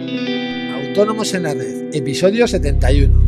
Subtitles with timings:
[0.00, 3.22] Autónomos en la Red, episodio 71.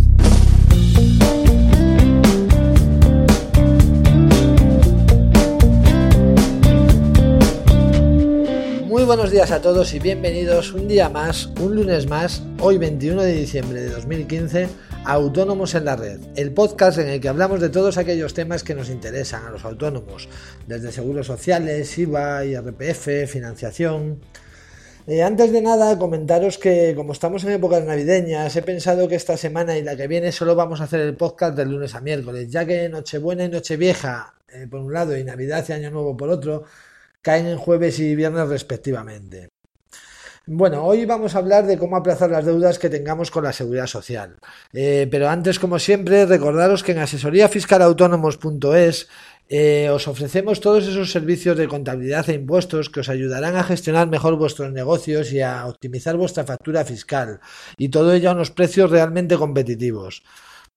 [8.89, 13.23] Muy buenos días a todos y bienvenidos un día más, un lunes más, hoy 21
[13.23, 14.69] de diciembre de 2015,
[15.05, 18.63] a Autónomos en la Red, el podcast en el que hablamos de todos aquellos temas
[18.63, 20.29] que nos interesan a los autónomos,
[20.67, 24.21] desde seguros sociales, IVA, IRPF, financiación.
[25.07, 29.37] Eh, antes de nada, comentaros que como estamos en épocas navideñas, he pensado que esta
[29.37, 32.49] semana y la que viene solo vamos a hacer el podcast de lunes a miércoles,
[32.51, 36.29] ya que Nochebuena y Nochevieja eh, por un lado y Navidad y Año Nuevo por
[36.31, 36.65] otro
[37.21, 39.52] caen en jueves y viernes respectivamente.
[40.47, 43.87] Bueno, hoy vamos a hablar de cómo aplazar las deudas que tengamos con la seguridad
[43.87, 44.39] social.
[44.73, 49.09] Eh, pero antes, como siempre, recordaros que en asesoríafiscalautónomos.es
[49.49, 54.09] eh, os ofrecemos todos esos servicios de contabilidad e impuestos que os ayudarán a gestionar
[54.09, 57.39] mejor vuestros negocios y a optimizar vuestra factura fiscal.
[57.79, 60.25] Y todo ello a unos precios realmente competitivos.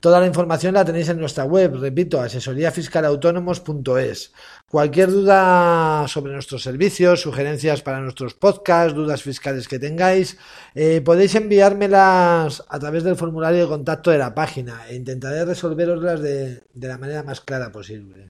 [0.06, 4.34] Toda la información la tenéis en nuestra web, repito, asesoríafiscalautónomos.es.
[4.70, 10.38] Cualquier duda sobre nuestros servicios, sugerencias para nuestros podcasts, dudas fiscales que tengáis,
[10.75, 16.22] eh, podéis enviármelas a través del formulario de contacto de la página e intentaré resolveroslas
[16.22, 18.30] de la manera más clara posible.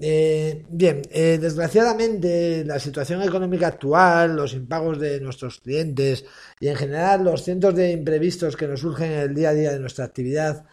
[0.00, 6.24] Eh, bien, eh, desgraciadamente la situación económica actual, los impagos de nuestros clientes
[6.60, 9.72] y en general los cientos de imprevistos que nos surgen en el día a día
[9.72, 10.66] de nuestra actividad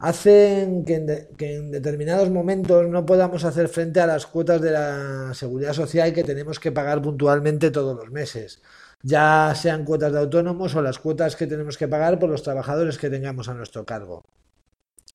[0.00, 0.94] hacen que
[1.40, 6.24] en, determinados momentos no podamos hacer frente a las cuotas de la seguridad social que
[6.24, 8.62] tenemos que pagar puntualmente todos los meses,
[9.02, 12.98] ya sean cuotas de autónomos o las cuotas que tenemos que pagar por los trabajadores
[12.98, 14.24] que tengamos a nuestro cargo.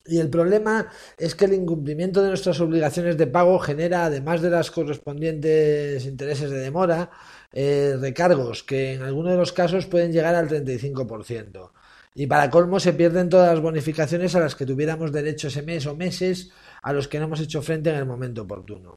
[0.07, 4.51] Y el problema es que el incumplimiento de nuestras obligaciones de pago genera, además de
[4.51, 7.09] las correspondientes intereses de demora,
[7.51, 11.71] eh, recargos que en algunos de los casos pueden llegar al 35%.
[12.17, 15.85] Y para colmo se pierden todas las bonificaciones a las que tuviéramos derecho ese mes
[15.85, 16.49] o meses
[16.81, 18.95] a los que no hemos hecho frente en el momento oportuno.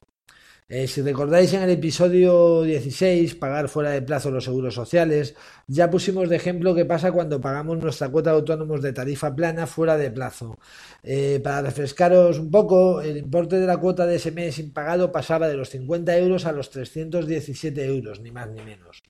[0.69, 5.35] Eh, si recordáis en el episodio 16, pagar fuera de plazo los seguros sociales,
[5.67, 9.65] ya pusimos de ejemplo qué pasa cuando pagamos nuestra cuota de autónomos de tarifa plana
[9.67, 10.59] fuera de plazo.
[11.03, 15.47] Eh, para refrescaros un poco, el importe de la cuota de ese mes impagado pasaba
[15.49, 19.01] de los 50 euros a los 317 euros, ni más ni menos.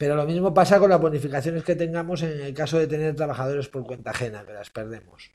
[0.00, 3.68] Pero lo mismo pasa con las bonificaciones que tengamos en el caso de tener trabajadores
[3.68, 5.30] por cuenta ajena, que las perdemos.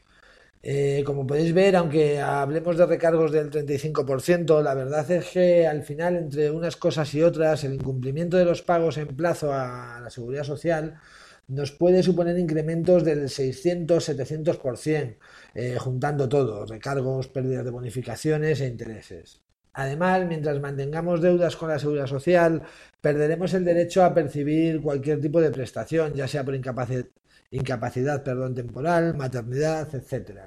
[0.64, 5.84] Eh, como podéis ver, aunque hablemos de recargos del 35%, la verdad es que al
[5.84, 10.10] final, entre unas cosas y otras, el incumplimiento de los pagos en plazo a la
[10.10, 11.00] seguridad social
[11.48, 15.18] nos puede suponer incrementos del 600-700%,
[15.54, 19.45] eh, juntando todo, recargos, pérdidas de bonificaciones e intereses.
[19.76, 22.64] Además, mientras mantengamos deudas con la seguridad social,
[23.02, 29.16] perderemos el derecho a percibir cualquier tipo de prestación, ya sea por incapacidad, perdón, temporal,
[29.16, 30.40] maternidad, etc.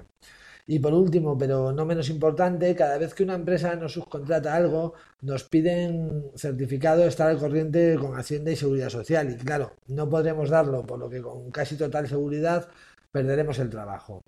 [0.67, 4.95] Y por último, pero no menos importante, cada vez que una empresa nos subcontrata algo,
[5.23, 9.31] nos piden certificado de estar al corriente con Hacienda y Seguridad Social.
[9.31, 12.69] Y claro, no podremos darlo, por lo que con casi total seguridad
[13.13, 14.23] perderemos el trabajo.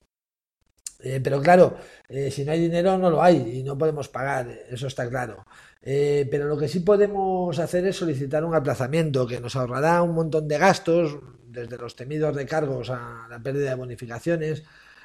[1.03, 1.77] Eh, pero claro,
[2.09, 5.47] eh, si no hay dinero no lo hay y no podemos pagar, eso está claro.
[5.83, 10.15] Eh, pero lo que sí podemos hacer es solicitar un aplazamiento que nos ahorrará un
[10.15, 11.19] montón de gastos,
[11.49, 14.63] desde los temidos recargos a la pérdida de bonificaciones,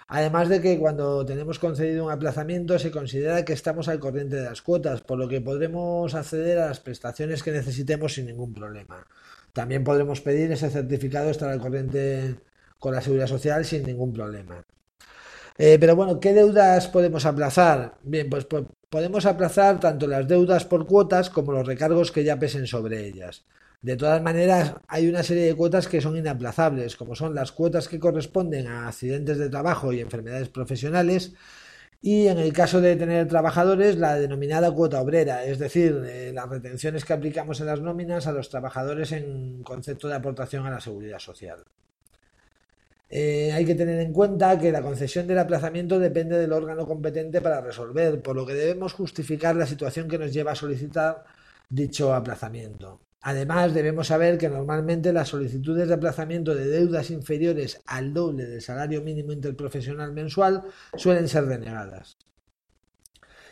[0.08, 4.44] además de que cuando tenemos concedido un aplazamiento se considera que estamos al corriente de
[4.44, 9.06] las cuotas, por lo que podremos acceder a las prestaciones que necesitemos sin ningún problema.
[9.54, 12.36] También podremos pedir ese certificado estar al corriente
[12.80, 14.64] con la seguridad social sin ningún problema.
[15.58, 17.98] Eh, pero bueno, ¿qué deudas podemos aplazar?
[18.04, 22.38] Bien, pues, pues podemos aplazar tanto las deudas por cuotas como los recargos que ya
[22.40, 23.46] pesen sobre ellas.
[23.82, 27.88] De todas maneras, hay una serie de cuotas que son inaplazables, como son las cuotas
[27.88, 31.34] que corresponden a accidentes de trabajo y enfermedades profesionales,
[32.02, 36.50] y en el caso de tener trabajadores, la denominada cuota obrera, es decir, eh, las
[36.50, 40.82] retenciones que aplicamos en las nóminas a los trabajadores en concepto de aportación a la
[40.82, 41.64] seguridad social.
[43.10, 47.42] Eh, hay que tener en cuenta que la concesión del aplazamiento depende del órgano competente
[47.42, 51.24] para resolver, por lo que debemos justificar la situación que nos lleva a solicitar
[51.70, 53.02] dicho aplazamiento.
[53.22, 58.62] Además, debemos saber que normalmente las solicitudes de aplazamiento de deudas inferiores al doble del
[58.62, 60.64] salario mínimo interprofesional mensual
[60.96, 62.18] suelen ser denegadas.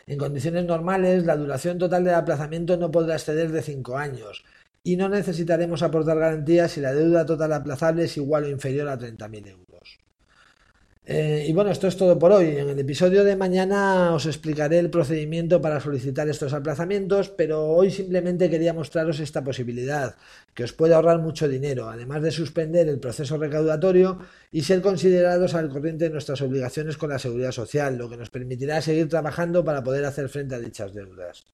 [0.06, 4.44] En condiciones normales, la duración total del aplazamiento no podrá exceder de 5 años
[4.84, 8.98] y no necesitaremos aportar garantías si la deuda total aplazable es igual o inferior a
[8.98, 9.98] 30.000 euros.
[11.06, 12.56] Eh, y bueno, esto es todo por hoy.
[12.56, 17.90] En el episodio de mañana os explicaré el procedimiento para solicitar estos aplazamientos, pero hoy
[17.90, 20.16] simplemente quería mostraros esta posibilidad,
[20.54, 24.18] que os puede ahorrar mucho dinero, además de suspender el proceso recaudatorio
[24.52, 28.30] y ser considerados al corriente de nuestras obligaciones con la seguridad social, lo que nos
[28.30, 31.44] permitirá seguir trabajando para poder hacer frente a dichas deudas.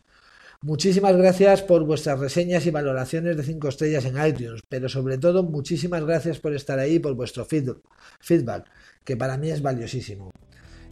[0.63, 5.43] Muchísimas gracias por vuestras reseñas y valoraciones de 5 estrellas en iTunes, pero sobre todo
[5.43, 8.67] muchísimas gracias por estar ahí y por vuestro feedback,
[9.03, 10.33] que para mí es valiosísimo.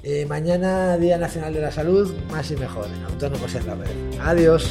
[0.02, 3.76] Eh, mañana, Día Nacional de la Salud, más y mejor, en Autónomos en la.
[4.22, 4.70] Adiós.